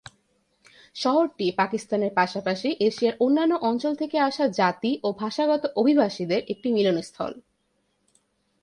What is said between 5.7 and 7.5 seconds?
অভিবাসীদের একটি মিলনস্থল।